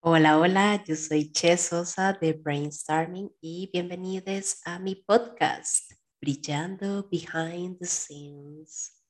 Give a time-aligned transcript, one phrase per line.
[0.00, 5.90] Hola, hola, yo soy Che Sosa de Brainstorming y bienvenidos a mi podcast,
[6.20, 9.02] Brillando Behind the Scenes.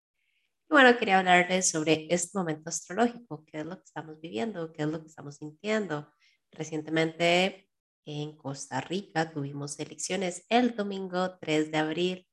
[0.67, 4.85] Y bueno, quería hablarles sobre este momento astrológico, qué es lo que estamos viviendo, qué
[4.85, 6.11] es lo que estamos sintiendo.
[6.51, 7.69] Recientemente
[8.07, 12.27] en Costa Rica tuvimos elecciones el domingo 3 de abril.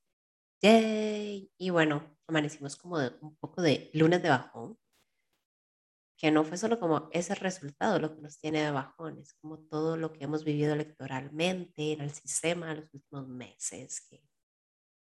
[0.62, 4.80] Y bueno, amanecimos como un poco de lunes de bajón
[6.32, 9.98] no fue solo como ese resultado lo que nos tiene de bajón, es como todo
[9.98, 14.22] lo que hemos vivido electoralmente en el sistema los últimos meses, que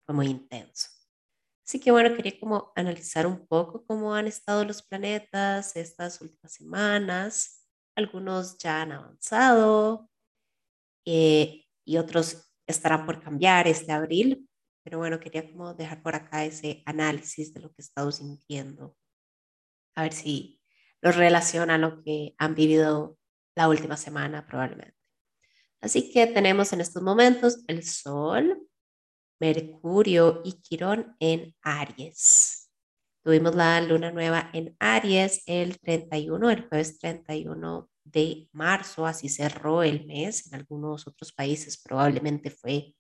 [0.06, 0.90] fue muy intenso.
[1.68, 6.54] Así que bueno, quería como analizar un poco cómo han estado los planetas estas últimas
[6.54, 7.68] semanas.
[7.96, 10.10] Algunos ya han avanzado
[11.06, 14.48] eh, y otros estarán por cambiar este abril,
[14.84, 18.96] pero bueno, quería como dejar por acá ese análisis de lo que he estado sintiendo.
[19.96, 20.55] A ver si
[21.06, 23.16] los relaciona a lo que han vivido
[23.56, 24.98] la última semana probablemente.
[25.80, 28.68] Así que tenemos en estos momentos el Sol,
[29.40, 32.72] Mercurio y Quirón en Aries.
[33.24, 39.84] Tuvimos la luna nueva en Aries el 31, el jueves 31 de marzo, así cerró
[39.84, 40.48] el mes.
[40.48, 42.96] En algunos otros países probablemente fue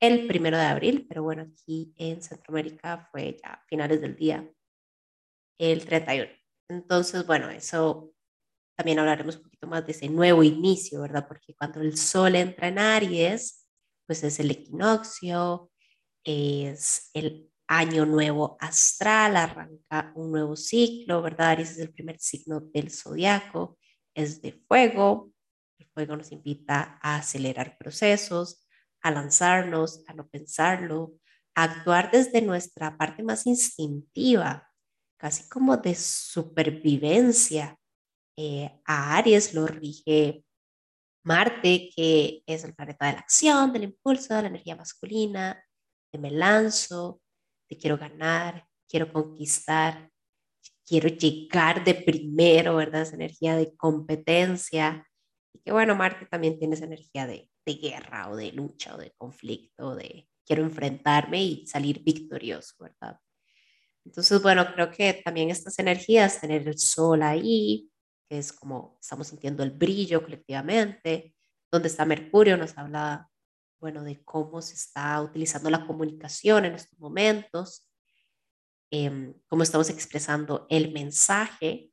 [0.00, 4.50] el primero de abril, pero bueno, aquí en Centroamérica fue ya finales del día,
[5.58, 6.45] el 31.
[6.68, 8.12] Entonces, bueno, eso
[8.76, 11.26] también hablaremos un poquito más de ese nuevo inicio, ¿verdad?
[11.28, 13.66] Porque cuando el sol entra en Aries,
[14.06, 15.70] pues es el equinoccio,
[16.24, 21.50] es el año nuevo astral, arranca un nuevo ciclo, ¿verdad?
[21.50, 23.78] Aries es el primer signo del zodiaco,
[24.14, 25.32] es de fuego,
[25.78, 28.66] el fuego nos invita a acelerar procesos,
[29.02, 31.14] a lanzarnos, a no pensarlo,
[31.54, 34.65] a actuar desde nuestra parte más instintiva,
[35.16, 37.78] casi como de supervivencia.
[38.38, 40.44] Eh, a Aries lo rige
[41.24, 45.64] Marte, que es el planeta de la acción, del impulso, de la energía masculina,
[46.12, 47.20] de me lanzo,
[47.68, 50.10] de quiero ganar, quiero conquistar,
[50.86, 53.02] quiero llegar de primero, ¿verdad?
[53.02, 55.06] Esa energía de competencia.
[55.52, 58.98] Y que bueno, Marte también tiene esa energía de, de guerra o de lucha o
[58.98, 63.18] de conflicto, de quiero enfrentarme y salir victorioso, ¿verdad?
[64.06, 67.90] Entonces, bueno, creo que también estas energías, tener el sol ahí,
[68.28, 71.34] que es como estamos sintiendo el brillo colectivamente,
[71.72, 73.28] donde está Mercurio, nos habla,
[73.80, 77.90] bueno, de cómo se está utilizando la comunicación en estos momentos,
[78.92, 81.92] eh, cómo estamos expresando el mensaje.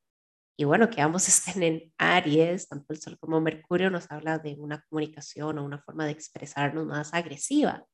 [0.56, 4.54] Y bueno, que ambos estén en Aries, tanto el Sol como Mercurio, nos habla de
[4.60, 7.88] una comunicación o una forma de expresarnos más agresiva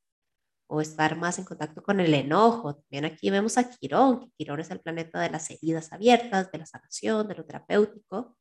[0.72, 2.75] o estar más en contacto con el enojo.
[2.75, 6.59] También aquí vemos a Quirón, que Quirón es el planeta de las heridas abiertas, de
[6.59, 8.38] la sanación, de lo terapéutico,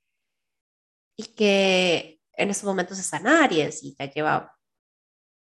[1.17, 4.55] y que en estos momentos está en Aries y ya lleva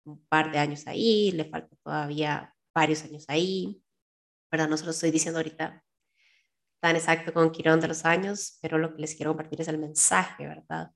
[0.05, 3.83] un par de años ahí, le falta todavía varios años ahí,
[4.51, 4.69] ¿verdad?
[4.69, 5.83] No se lo estoy diciendo ahorita
[6.79, 9.79] tan exacto con Quirón de los años, pero lo que les quiero compartir es el
[9.79, 10.91] mensaje, ¿verdad?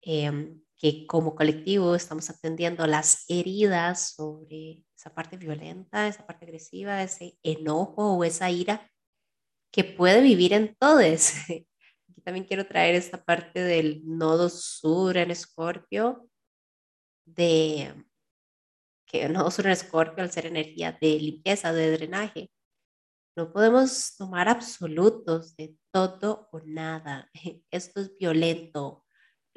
[0.00, 7.02] Eh, que como colectivo estamos atendiendo las heridas sobre esa parte violenta, esa parte agresiva,
[7.02, 8.90] ese enojo o esa ira
[9.70, 11.32] que puede vivir en todos.
[12.08, 16.26] Aquí también quiero traer esta parte del nodo sur en Escorpio,
[17.26, 17.94] de
[19.06, 22.50] que el nodo sur en Escorpio, al ser energía de limpieza, de drenaje,
[23.36, 27.30] no podemos tomar absolutos de todo o nada.
[27.70, 29.04] Esto es violento,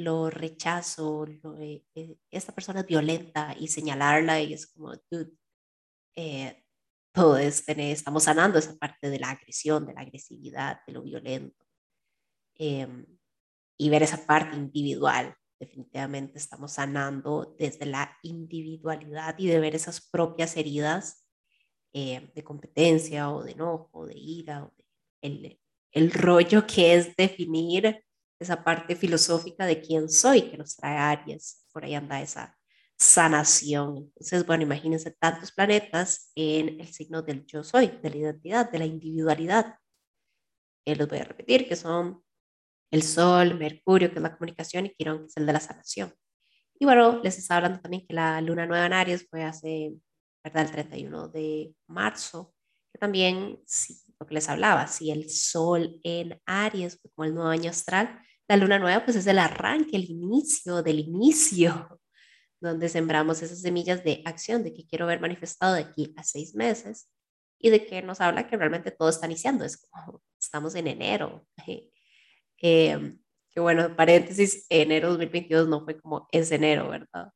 [0.04, 1.26] lo rechazo,
[1.60, 5.32] eh, eh, esta persona es violenta y señalarla y es como, dude,
[6.16, 6.64] eh,
[7.40, 11.66] es, estamos sanando esa parte de la agresión, de la agresividad, de lo violento.
[12.56, 13.06] Em,
[13.78, 20.02] y ver esa parte individual, definitivamente estamos sanando desde la individualidad y de ver esas
[20.10, 21.20] propias heridas
[21.94, 24.84] de competencia o de enojo, de ira, o de
[25.22, 25.60] el,
[25.92, 28.04] el rollo que es definir
[28.44, 31.66] esa parte filosófica de quién soy que nos trae Aries.
[31.72, 32.58] Por ahí anda esa
[32.98, 33.98] sanación.
[33.98, 38.80] Entonces, bueno, imagínense tantos planetas en el signo del yo soy, de la identidad, de
[38.80, 39.76] la individualidad.
[40.86, 42.24] Eh, los voy a repetir, que son
[42.92, 46.14] el Sol, Mercurio, que es la comunicación, y Quirón, que es el de la sanación.
[46.80, 49.94] Y bueno, les estaba hablando también que la luna nueva en Aries fue hace,
[50.44, 50.66] ¿verdad?
[50.66, 52.54] El 31 de marzo,
[52.92, 57.34] que también, sí, lo que les hablaba, si el Sol en Aries fue como el
[57.34, 58.20] nuevo año astral,
[58.54, 62.00] la luna nueva pues es el arranque, el inicio del inicio,
[62.62, 66.54] donde sembramos esas semillas de acción, de que quiero ver manifestado de aquí a seis
[66.54, 67.10] meses
[67.60, 71.46] y de que nos habla que realmente todo está iniciando, es como estamos en enero.
[72.66, 73.18] Eh,
[73.52, 77.30] que bueno, paréntesis, enero 2022 no fue como ese enero, ¿verdad?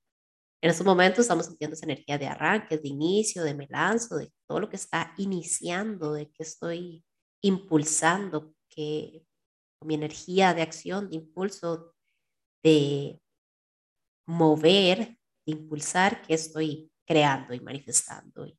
[0.62, 4.32] En estos momentos estamos sintiendo esa energía de arranque, de inicio, de me lanzo, de
[4.48, 7.04] todo lo que está iniciando, de que estoy
[7.42, 9.27] impulsando, que
[9.82, 11.94] mi energía de acción, de impulso,
[12.64, 13.20] de
[14.26, 18.58] mover, de impulsar, que estoy creando y manifestando y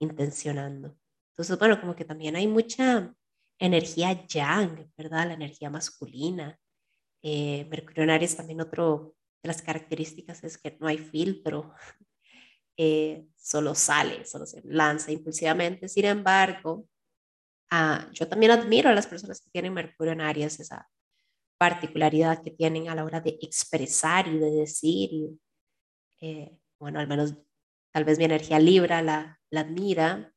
[0.00, 0.96] intencionando.
[1.30, 3.14] Entonces, bueno, como que también hay mucha
[3.58, 5.28] energía yang, ¿verdad?
[5.28, 6.58] La energía masculina.
[7.22, 11.72] Eh, Mercurio en Aries también otro de las características es que no hay filtro,
[12.76, 15.88] eh, solo sale, solo se lanza impulsivamente.
[15.88, 16.86] Sin embargo,
[17.72, 20.88] ah, yo también admiro a las personas que tienen Mercurio en Aries, esa
[21.58, 25.10] particularidad que tienen a la hora de expresar y de decir.
[25.12, 25.40] Y,
[26.20, 27.34] eh, bueno, al menos
[27.92, 30.32] tal vez mi energía libra la, la admira,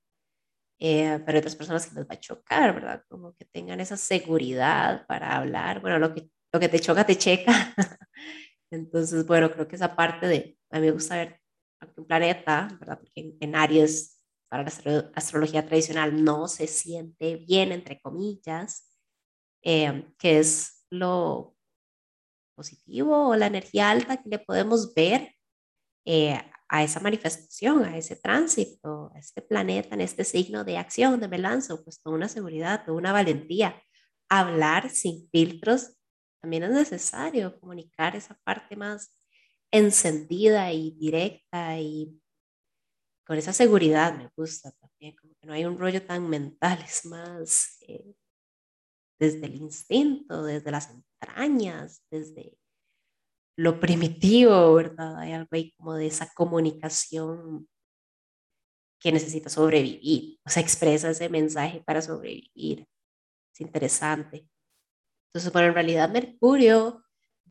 [0.80, 3.04] eh, pero otras personas que les va a chocar, ¿verdad?
[3.10, 5.82] Como que tengan esa seguridad para hablar.
[5.82, 7.74] Bueno, lo que, lo que te choca, te checa.
[8.72, 11.42] Entonces, bueno, creo que esa parte de, a mí me gusta ver
[11.98, 13.00] un planeta, ¿verdad?
[13.00, 14.15] Porque en, Aries,
[14.56, 18.90] para la astrología tradicional, no se siente bien, entre comillas,
[19.64, 21.56] eh, que es lo
[22.56, 25.36] positivo o la energía alta que le podemos ver
[26.06, 31.20] eh, a esa manifestación, a ese tránsito, a este planeta, en este signo de acción,
[31.20, 33.82] de me lanzo, pues con una seguridad, con una valentía.
[34.30, 35.98] Hablar sin filtros
[36.40, 39.12] también es necesario, comunicar esa parte más
[39.72, 42.22] encendida y directa y
[43.26, 47.06] con esa seguridad me gusta también, como que no hay un rollo tan mental, es
[47.06, 48.16] más eh,
[49.20, 52.58] desde el instinto, desde las entrañas, desde
[53.58, 55.18] lo primitivo, ¿verdad?
[55.20, 57.68] Hay algo ahí como de esa comunicación
[59.00, 62.88] que necesita sobrevivir, o sea, expresa ese mensaje para sobrevivir.
[63.54, 64.48] Es interesante.
[65.30, 67.04] Entonces, bueno, en realidad Mercurio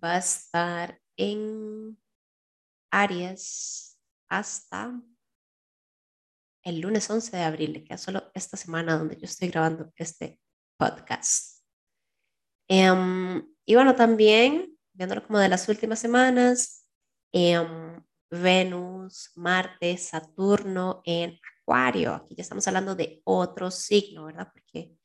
[0.03, 1.99] va a estar en
[2.91, 3.99] Aries
[4.29, 5.01] hasta
[6.65, 10.41] el lunes 11 de abril, que queda solo esta semana donde yo estoy grabando este
[10.79, 11.63] podcast.
[12.69, 16.89] Em, y bueno, también viéndolo como de las últimas semanas,
[17.33, 22.15] em, Venus, Marte, Saturno en Acuario.
[22.15, 24.51] Aquí ya estamos hablando de otro signo, ¿verdad?
[24.53, 24.97] Porque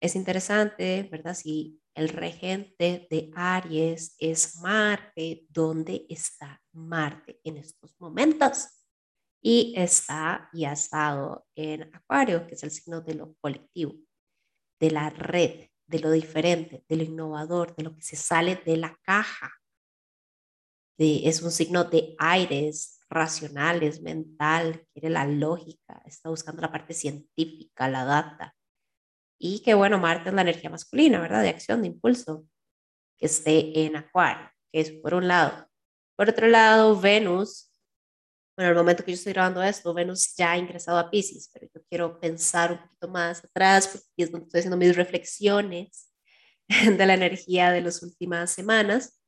[0.00, 1.34] es interesante, ¿verdad?
[1.34, 8.79] Si el regente de Aries es Marte, ¿dónde está Marte en estos momentos?
[9.42, 13.94] Y está y ha estado en Acuario, que es el signo de lo colectivo,
[14.78, 18.76] de la red, de lo diferente, de lo innovador, de lo que se sale de
[18.76, 19.52] la caja.
[20.98, 27.88] es un signo de aires racionales, mental, quiere la lógica, está buscando la parte científica,
[27.88, 28.54] la data.
[29.38, 31.42] Y que bueno, Marte es la energía masculina, ¿verdad?
[31.42, 32.46] De acción, de impulso,
[33.18, 35.66] que esté en Acuario, que es por un lado.
[36.16, 37.69] Por otro lado, Venus
[38.60, 41.66] bueno, el momento que yo estoy grabando esto, Venus ya ha ingresado a Pisces, pero
[41.74, 46.12] yo quiero pensar un poquito más atrás, porque es donde estoy haciendo mis reflexiones
[46.98, 49.18] de la energía de las últimas semanas.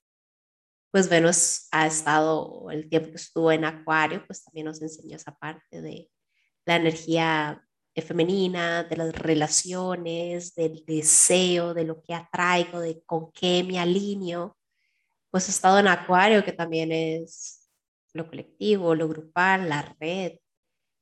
[0.90, 5.34] Pues Venus ha estado, el tiempo que estuvo en Acuario, pues también nos enseñó esa
[5.34, 6.10] parte de
[6.66, 7.66] la energía
[8.06, 14.58] femenina, de las relaciones, del deseo, de lo que atraigo, de con qué me alineo.
[15.30, 17.61] Pues ha estado en Acuario, que también es
[18.14, 20.38] lo colectivo, lo grupal, la red,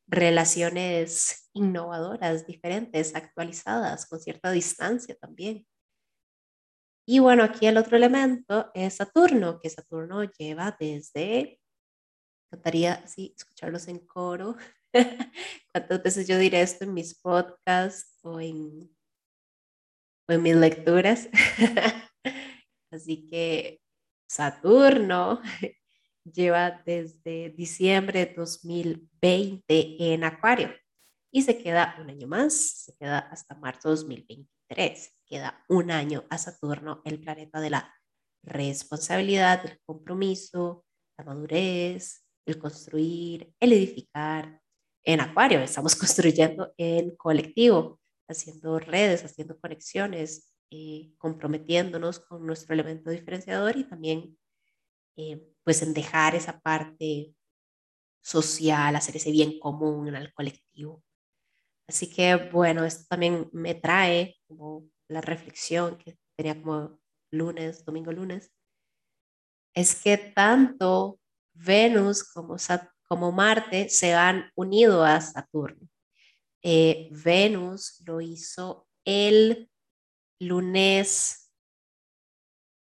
[0.06, 5.66] relaciones innovadoras, diferentes, actualizadas, con cierta distancia también.
[7.06, 11.60] Y bueno, aquí el otro elemento es Saturno, que Saturno lleva desde,
[12.46, 14.56] encantaría sí, escucharlos en coro.
[15.72, 18.96] ¿Cuántas veces yo diré esto en mis podcasts o en,
[20.28, 21.28] o en mis lecturas?
[22.92, 23.80] Así que
[24.28, 25.40] Saturno
[26.24, 30.70] lleva desde diciembre de 2020 en Acuario
[31.32, 35.16] y se queda un año más, se queda hasta marzo de 2023.
[35.26, 37.94] Queda un año a Saturno, el planeta de la
[38.42, 40.84] responsabilidad, del compromiso,
[41.16, 44.60] la madurez, el construir, el edificar.
[45.04, 53.10] En Acuario estamos construyendo en colectivo, haciendo redes, haciendo conexiones, eh, comprometiéndonos con nuestro elemento
[53.10, 54.38] diferenciador y también
[55.16, 57.32] eh, pues en dejar esa parte
[58.20, 61.04] social, hacer ese bien común al colectivo.
[61.86, 66.98] Así que bueno, esto también me trae como la reflexión que tenía como
[67.30, 68.50] lunes, domingo, lunes,
[69.72, 71.20] es que tanto
[71.54, 72.56] Venus como,
[73.06, 75.88] como Marte se han unido a Saturno.
[76.64, 79.70] Eh, Venus lo hizo el
[80.40, 81.40] lunes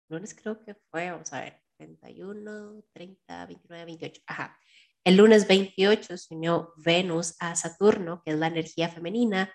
[0.08, 4.58] lunes creo que fue, vamos a ver, 31, 30, 29, 28, ajá.
[5.04, 9.52] El lunes 28 se unió Venus a Saturno, que es la energía femenina,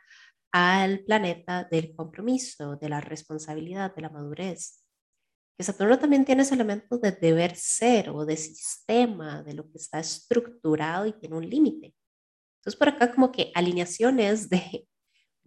[0.53, 4.83] al planeta del compromiso, de la responsabilidad, de la madurez.
[5.57, 9.79] Que Saturno también tiene ese elemento de deber ser o de sistema, de lo que
[9.79, 11.95] está estructurado y tiene un límite.
[12.59, 14.89] Entonces, por acá como que alineaciones de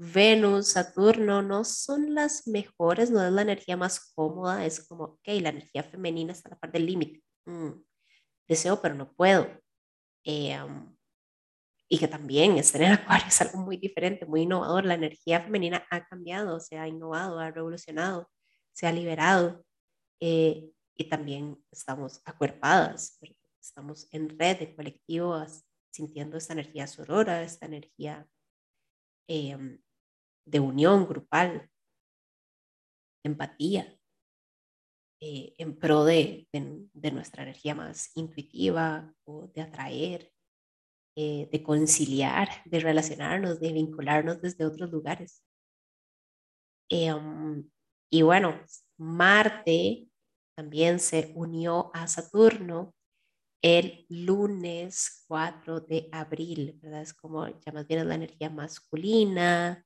[0.02, 5.28] Venus, Saturno no son las mejores, no es la energía más cómoda, es como, ok,
[5.42, 7.22] la energía femenina está a la parte del límite.
[7.46, 7.72] Mm,
[8.48, 9.50] deseo, pero no puedo.
[10.24, 10.58] Eh,
[11.90, 14.86] y que también estar en Acuario es algo muy diferente, muy innovador.
[14.86, 18.30] La energía femenina ha cambiado, se ha innovado, ha revolucionado,
[18.72, 19.66] se ha liberado.
[20.22, 23.20] Eh, y también estamos acuerpadas,
[23.62, 25.46] estamos en red de colectivo
[25.92, 28.26] sintiendo esta energía sorora, esta energía
[29.28, 29.82] em,
[30.50, 31.70] de unión grupal,
[33.24, 34.00] empatía,
[35.22, 40.32] eh, en pro de, de, nuestra energía más intuitiva o de atraer,
[41.18, 45.44] eh, de conciliar, de relacionarnos, de vincularnos desde otros lugares.
[46.90, 47.70] Em,
[48.10, 48.60] y bueno,
[48.98, 50.08] Marte
[50.56, 52.94] también se unió a Saturno
[53.62, 57.02] el lunes 4 de abril, ¿verdad?
[57.02, 59.86] Es como ya más bien la energía masculina,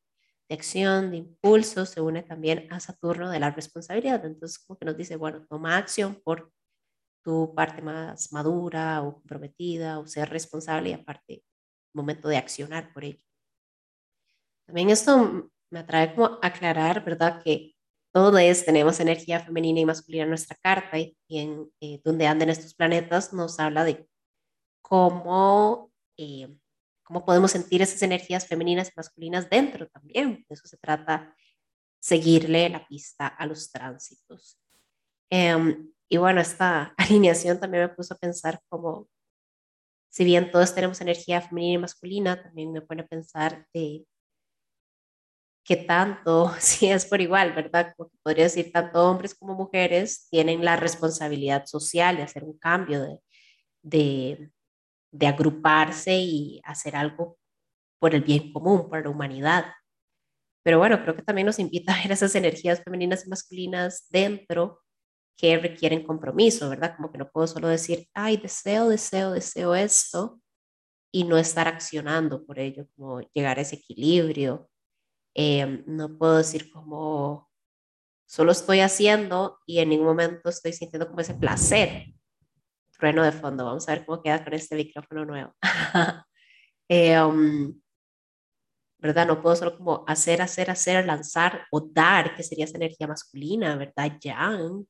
[0.53, 4.23] de acción, de impulso, se une también a Saturno de la responsabilidad.
[4.23, 6.51] Entonces, como que nos dice, bueno, toma acción por
[7.23, 11.43] tu parte más madura o comprometida o ser responsable y aparte,
[11.95, 13.23] momento de accionar por ello.
[14.67, 17.41] También esto me atrae como aclarar, ¿verdad?
[17.43, 17.75] Que
[18.13, 22.75] todos tenemos energía femenina y masculina en nuestra carta y, en eh, donde andan estos
[22.75, 24.07] planetas nos habla de
[24.83, 26.55] cómo, eh,
[27.13, 30.43] cómo podemos sentir esas energías femeninas y masculinas dentro también.
[30.49, 31.35] De eso se trata,
[31.99, 34.59] seguirle la pista a los tránsitos.
[35.29, 39.07] Em, y bueno, esta alineación también me puso a pensar como,
[40.09, 44.07] si bien todos tenemos energía femenina y masculina, también me pone a pensar de
[45.63, 47.93] qué tanto, si es por igual, ¿verdad?
[47.95, 53.03] Como podría decir, tanto hombres como mujeres tienen la responsabilidad social de hacer un cambio,
[53.03, 53.19] de,
[53.83, 54.51] de,
[55.13, 57.37] de agruparse y hacer algo
[57.99, 59.65] por el bien común, por la humanidad.
[60.63, 64.81] Pero bueno, creo que también nos invita a ver esas energías femeninas y masculinas dentro
[65.37, 66.95] que requieren compromiso, ¿verdad?
[66.95, 70.41] Como que no puedo solo decir, ay, deseo, deseo, deseo esto
[71.11, 74.69] y no estar accionando por ello, como llegar a ese equilibrio.
[75.35, 77.49] Em, no puedo decir como
[78.27, 82.13] solo estoy haciendo y en ningún momento estoy sintiendo como ese placer.
[83.03, 85.53] Trueno de fondo, vamos a ver cómo queda con este micrófono nuevo.
[86.87, 87.81] Em,
[88.97, 89.27] ¿Verdad?
[89.27, 93.75] No puedo solo como hacer, hacer, hacer, lanzar o dar, que sería esa energía masculina,
[93.75, 94.17] ¿verdad?
[94.21, 94.85] Yang,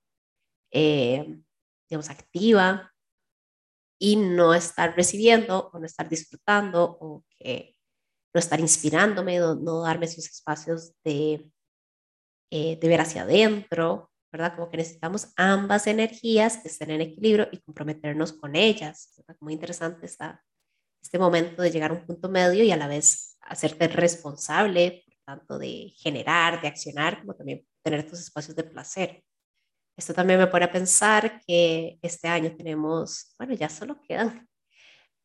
[0.72, 1.40] eh,
[1.90, 2.94] digamos, activa
[4.00, 7.76] y no estar recibiendo o no estar disfrutando o que
[8.32, 11.50] no estar inspirándome, no, darme esos espacios de,
[12.52, 14.56] eh, de ver hacia adentro, ¿verdad?
[14.56, 19.14] Como que necesitamos ambas energías que estén en equilibrio y comprometernos con ellas.
[19.40, 20.44] Muy interesante está
[21.00, 25.16] este momento de llegar a un punto medio y a la vez hacerte responsable, por
[25.24, 29.24] tanto, de generar, de accionar, como también tener estos espacios de placer.
[29.96, 34.50] Esto también me pone a pensar que este año tenemos, bueno, ya solo quedan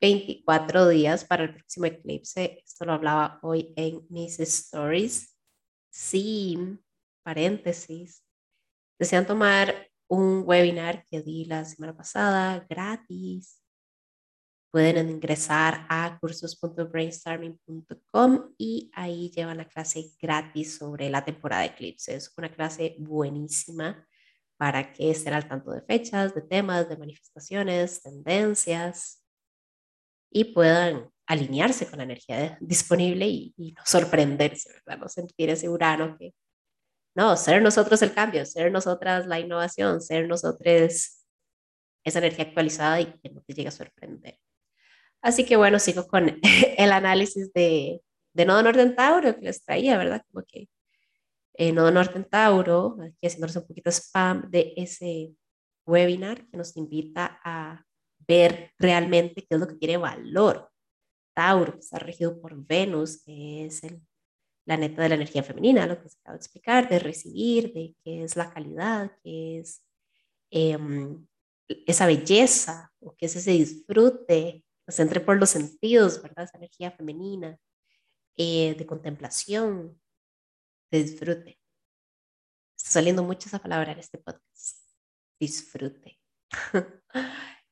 [0.02, 2.62] 24 días para el próximo eclipse.
[2.62, 5.34] Esto lo hablaba hoy en mis stories.
[5.88, 6.58] Sí,
[7.22, 8.27] paréntesis.
[8.98, 13.62] Desean tomar un webinar que di la semana pasada gratis.
[14.70, 22.34] Pueden ingresar a cursos.brainstorming.com y ahí llevan la clase gratis sobre la temporada de eclipses.
[22.36, 24.04] Una clase buenísima
[24.58, 29.24] para que estén al tanto de fechas, de temas, de manifestaciones, tendencias
[30.30, 35.02] y puedan alinearse con la energía disponible y, no sorprenderse, ¿verdad?
[35.02, 36.34] No sentir ese Urano que,
[37.14, 41.24] no, ser nosotros el cambio, ser nosotras la innovación, ser nosotros
[42.04, 44.38] esa energía actualizada y que no te llegue a sorprender.
[45.20, 46.40] Así que bueno, sigo con
[46.78, 50.22] el análisis de, de Nodo Norte en Tauro que les traía, ¿verdad?
[50.30, 50.68] Como que
[51.54, 55.34] eh, Nodo Norte en Tauro, aquí haciéndonos un poquito spam de ese
[55.86, 57.84] webinar que nos invita a
[58.18, 60.70] ver realmente qué es lo que tiene valor.
[61.34, 64.00] Tauro, que está regido por Venus, que es el
[64.68, 68.22] planeta de la energía femenina, lo que se acaba de explicar, de recibir, de qué
[68.22, 69.82] es la calidad, qué es
[70.50, 71.26] em,
[71.86, 76.44] esa belleza, o qué es ese disfrute, se entre por los sentidos, ¿verdad?
[76.44, 77.58] Esa energía femenina,
[78.36, 79.98] eh, de contemplación,
[80.90, 81.58] de disfrute.
[82.76, 84.82] Está saliendo mucho esa palabra en este podcast.
[85.40, 86.20] disfrute.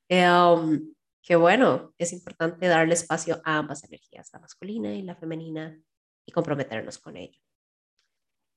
[0.09, 5.79] um, que bueno, es importante darle espacio a ambas energías, la masculina y la femenina,
[6.26, 7.40] y comprometernos con ello.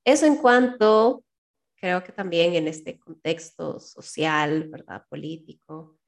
[0.04, 1.24] Eso en cuanto,
[1.76, 5.06] creo que también en este contexto social, ¿verdad?
[5.08, 6.00] Político,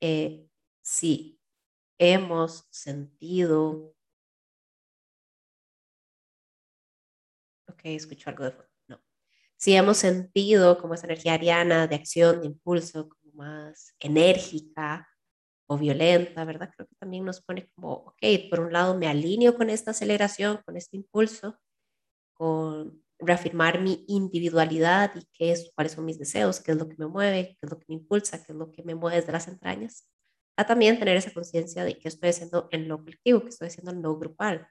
[0.00, 0.48] eh,
[0.80, 1.38] sí,
[1.98, 3.94] hemos sentido...
[7.68, 8.70] Ok, escucho algo de fondo.
[8.88, 9.02] No.
[9.56, 15.08] Sí hemos sentido como esa energía ariana de acción, de impulso, como más enérgica,
[15.78, 16.70] violenta, ¿verdad?
[16.74, 20.60] Creo que también nos pone como, ok, por un lado me alineo con esta aceleración,
[20.64, 21.58] con este impulso,
[22.34, 26.96] con reafirmar mi individualidad y qué es, cuáles son mis deseos, qué es lo que
[26.98, 29.32] me mueve, qué es lo que me impulsa, qué es lo que me mueve desde
[29.32, 30.08] las entrañas,
[30.56, 33.92] a también tener esa conciencia de que estoy haciendo en lo colectivo, que estoy haciendo
[33.92, 34.66] en lo grupal,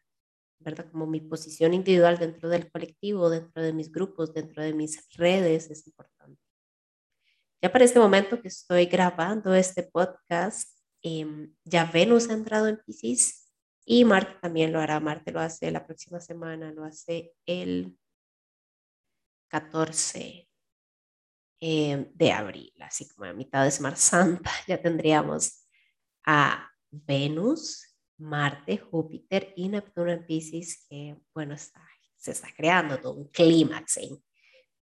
[0.59, 0.89] ¿verdad?
[0.91, 5.69] Como mi posición individual dentro del colectivo, dentro de mis grupos, dentro de mis redes
[5.71, 6.39] es importante.
[7.61, 12.77] Ya para este momento que estoy grabando este podcast, Em, ya Venus ha entrado en
[12.85, 13.51] Pisces
[13.85, 14.99] y Marte también lo hará.
[14.99, 17.97] Marte lo hace la próxima semana, lo hace el
[19.49, 20.47] 14
[21.59, 25.67] em, de abril, así como a mitad de Semana Santa ya tendríamos
[26.25, 33.13] a Venus, Marte, Júpiter y Neptuno en Pisces, que bueno, está, se está creando todo
[33.13, 34.23] un clímax en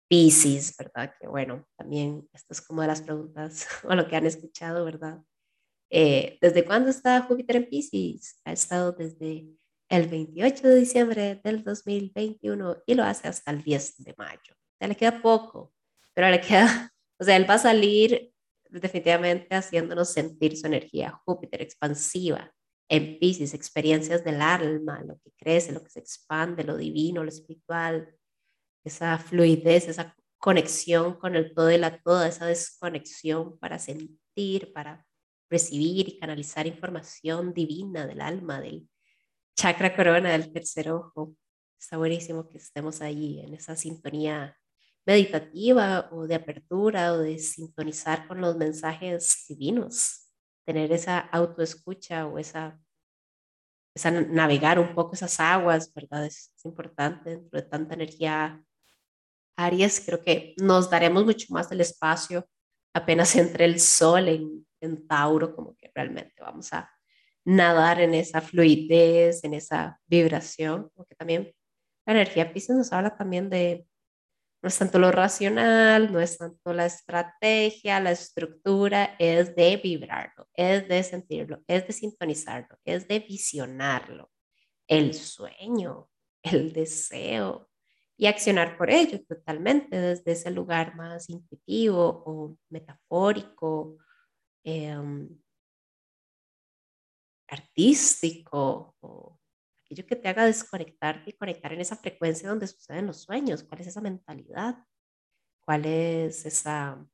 [0.09, 1.15] Pisces, ¿verdad?
[1.21, 5.23] Que bueno, también esto es como de las preguntas o lo que han escuchado, ¿verdad?
[5.91, 8.41] Eh, ¿Desde cuándo está Júpiter en Pisces?
[8.45, 9.47] Ha estado desde
[9.89, 14.55] el 28 de diciembre del 2021 y lo hace hasta el 10 de mayo.
[14.55, 15.73] O sea, le queda poco,
[16.15, 18.33] pero le queda, o sea, él va a salir
[18.69, 22.53] definitivamente haciéndonos sentir su energía Júpiter expansiva
[22.91, 27.29] en Pisces, experiencias del alma, lo que crece, lo que se expande, lo divino, lo
[27.29, 28.15] espiritual,
[28.85, 35.07] esa fluidez, esa conexión con el todo y la toda, esa desconexión para sentir, para
[35.51, 38.89] recibir y canalizar información divina del alma, del
[39.57, 41.35] chakra corona, del tercer ojo.
[41.79, 44.57] Está buenísimo que estemos ahí en esa sintonía
[45.07, 50.29] meditativa o de apertura o de sintonizar con los mensajes divinos,
[50.65, 52.79] tener esa autoescucha o esa,
[54.31, 56.27] navegar un poco esas aguas, ¿verdad?
[56.27, 58.63] Es, es importante dentro de tanta energía.
[59.57, 62.47] Aries, creo que nos daremos mucho más del espacio
[62.99, 66.89] apenas entre el sol en, Tauro, como que realmente vamos a
[67.45, 71.53] nadar en esa fluidez, en esa vibración, porque también
[72.07, 73.89] la energía Pisces nos habla también de,
[74.63, 80.49] no es tanto lo racional, no es tanto la estrategia, la estructura, es de vibrarlo,
[80.55, 84.31] es de sentirlo, es de sintonizarlo, es de visionarlo,
[84.87, 86.09] el sueño,
[86.43, 87.69] el deseo,
[88.19, 93.97] y accionar por ello totalmente desde ese lugar más intuitivo o metafórico,
[94.65, 95.29] em,
[97.47, 99.39] artístico o
[99.85, 103.81] aquello que te haga desconectarte y conectar en esa frecuencia donde suceden los sueños, cuál
[103.83, 104.77] es esa mentalidad,
[105.65, 107.07] cuál es esa,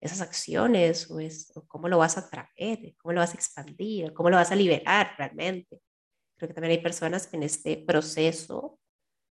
[0.00, 4.12] esas acciones o, es, o cómo lo vas a traer, cómo lo vas a expandir,
[4.14, 5.82] cómo lo vas a liberar realmente.
[6.36, 8.78] Creo que también hay personas que en este proceso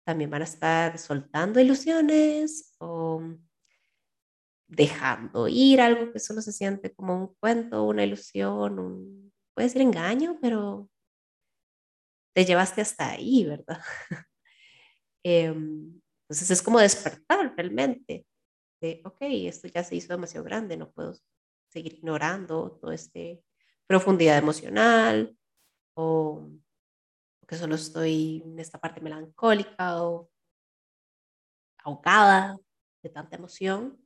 [0.05, 3.23] también van a estar soltando ilusiones o
[4.69, 10.39] dejando ir algo que solo se siente como un cuento, una ilusión, puede ser engaño,
[10.41, 10.89] pero
[12.35, 13.81] te llevaste hasta ahí, ¿verdad?
[15.25, 18.27] Em, entonces es como despertar realmente
[18.81, 21.15] de, ok, esto ya se hizo demasiado grande, no puedo
[21.69, 23.21] seguir ignorando toda esta
[23.87, 25.37] profundidad emocional
[25.95, 26.51] o
[27.47, 30.31] que solo estoy en esta parte melancólica o
[31.79, 32.57] ahogada
[33.03, 33.99] de tanta emoción,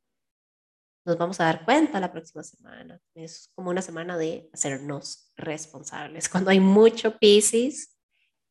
[1.05, 3.01] nos vamos a dar cuenta la próxima semana.
[3.15, 6.29] Es como una semana de hacernos responsables.
[6.31, 7.97] Cuando hay mucho Pisces,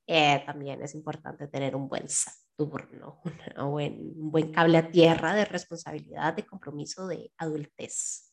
[0.07, 3.21] eh, también es importante tener un buen Saturno,
[3.57, 8.31] un buen, un buen cable a tierra de responsabilidad, de compromiso, de adultez.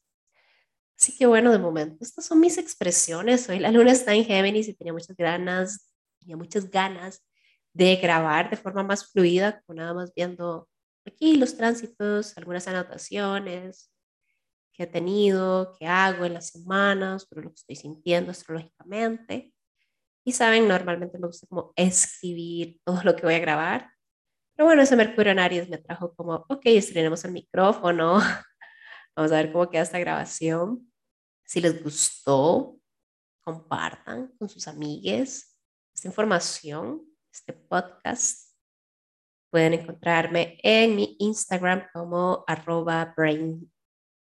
[0.97, 3.49] Así que bueno, de momento, estas son mis expresiones.
[3.49, 5.92] Hoy la luna está en Géminis y tenía muchas ganas
[6.23, 7.27] tenía muchas ganas
[7.75, 10.69] de grabar de forma más fluida, como nada más viendo
[11.05, 13.91] aquí los tránsitos, algunas anotaciones
[14.73, 19.53] que he tenido, que hago en las semanas, pero lo que estoy sintiendo astrológicamente.
[20.25, 23.91] Y saben, normalmente me gusta como escribir todo lo que voy a grabar.
[24.55, 28.19] Pero bueno, ese Mercurio en Aries me trajo como, ok, estrenemos el micrófono,
[29.17, 30.91] vamos a ver cómo queda esta grabación.
[31.45, 32.79] Si les gustó,
[33.43, 35.52] compartan con sus amigues,
[35.95, 37.03] esta información,
[37.33, 38.53] este podcast,
[39.51, 43.71] pueden encontrarme en mi Instagram como arroba brain,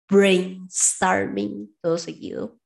[0.10, 2.60] brainstorming, todo seguido.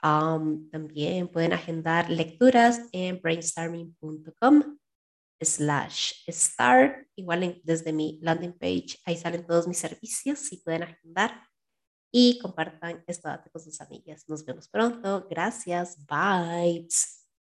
[0.00, 4.78] también pueden agendar lecturas en brainstorming.com
[5.40, 7.06] slash start.
[7.16, 11.46] Igual desde mi landing page, ahí salen todos mis servicios y pueden agendar.
[12.14, 14.28] Y compartan data con sus amigas.
[14.28, 15.26] Nos vemos pronto.
[15.30, 15.96] Gracias.
[16.06, 16.86] Bye.